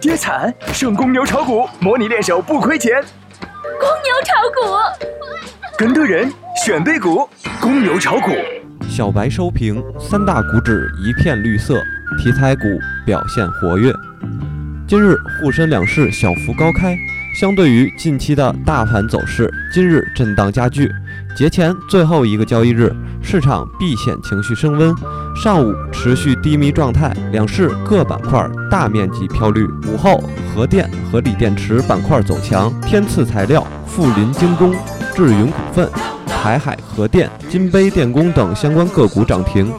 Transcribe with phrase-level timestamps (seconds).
[0.00, 3.02] 跌惨，剩公牛炒股，模拟练手不亏钱。
[3.78, 5.04] 公牛炒股，
[5.76, 6.32] 跟对人，
[6.64, 7.28] 选对股，
[7.60, 8.30] 公牛炒股。
[8.88, 11.82] 小白收评：三大股指一片绿色，
[12.18, 12.62] 题材股
[13.04, 13.92] 表现活跃。
[14.88, 16.96] 今日沪深两市小幅高开，
[17.38, 20.90] 相对于近期的大盘走势，今日震荡加剧。
[21.36, 24.94] 节前最后一个交易日，市场避险情绪升温，
[25.34, 29.64] 上午持续低迷状态，两市各板块大面积飘绿。
[29.86, 30.22] 午后，
[30.54, 34.74] 核电和锂电池板块走强，天赐材料、富临精工、
[35.14, 35.88] 智云股份、
[36.26, 39.72] 台海核电、金杯电工等相关个股涨停。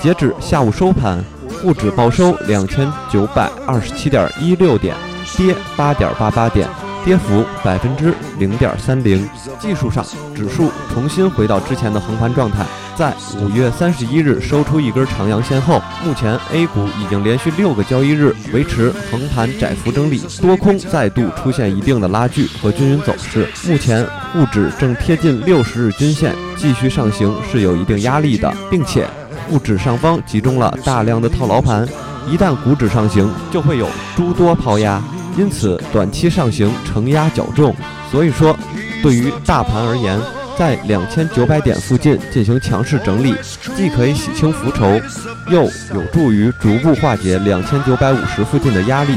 [0.00, 1.24] 截止下午收盘，
[1.60, 4.94] 沪指报收两千九百二十七点一六点，
[5.36, 6.68] 跌八点八八点。
[7.08, 9.26] 跌幅百分之零点三零。
[9.58, 10.04] 技术上，
[10.34, 23.48] 指数重新回到之前的横盘状态，在五月三十一日收出一根长阳线后，目前 A 股已经连续六个交易日维持横盘窄幅整理，多空再度出现一定的拉锯和均匀走势。
[23.66, 29.08] 目前沪指正贴近六十日均线，继续上行是有一定压力的，并且
[29.48, 31.88] 沪指上方集中了大量的套牢盘，
[32.30, 35.02] 一旦股指上行，就会有诸多抛压。
[35.38, 37.72] 因此，短期上行承压较重，
[38.10, 38.58] 所以说，
[39.00, 40.18] 对于大盘而言，
[40.58, 43.32] 在两千九百点附近进行强势整理，
[43.76, 45.00] 既可以洗清浮筹，
[45.48, 45.62] 又
[45.94, 49.14] 有助于逐步化解两千九百五十附近的压力，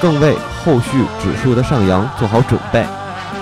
[0.00, 2.84] 更为后续指数的上扬做好准备。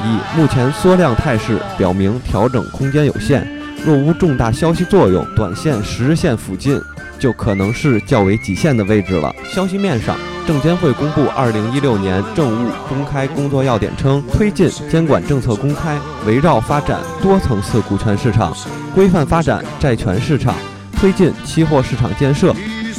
[0.04, 3.48] 以目前缩量态势，表明调整空间有限，
[3.82, 6.78] 若无重大消息作用，短线十日线附近
[7.18, 9.34] 就可能是较为极限的位置了。
[9.50, 10.14] 消息面上。
[10.46, 15.96] 证监会公布二零一六年政务公开工作要点称，推进监管政策公开，
[16.26, 18.52] 围绕发展多层次股权市场，
[18.94, 20.54] 规范发展债权市场，
[20.98, 22.52] 推进期货市场建设，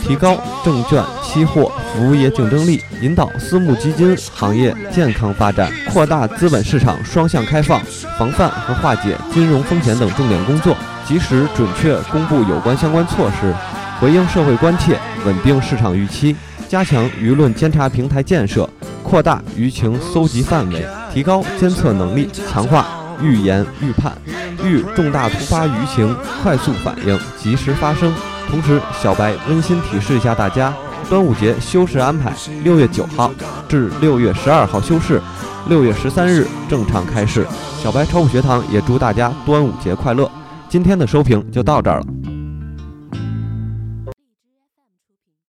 [0.03, 7.81] 提高证券、期货服务业竞争力，引导私募基金行业健康发展，扩大资本市场双向开放，
[8.17, 10.75] 防范和化解金融风险等重点工作，
[11.05, 13.53] 及时准确公布有关相关措施，
[13.99, 16.33] 回应社会关切，稳定市场预期。
[16.71, 18.69] 加强舆论监察平台建设，
[19.03, 22.87] 扩大舆情搜集范围，提高监测能力，强化
[23.21, 24.13] 预言预判，
[24.63, 28.13] 遇重大突发舆情快速反应，及时发声。
[28.49, 30.73] 同时，小白温馨提示一下大家，
[31.09, 32.33] 端午节休市安排：
[32.63, 33.29] 六月九号
[33.67, 35.21] 至六月十二号休市，
[35.67, 37.45] 六月十三日正常开市。
[37.83, 40.31] 小白炒股学堂也祝大家端午节快乐。
[40.69, 42.05] 今天的收评就到这儿了。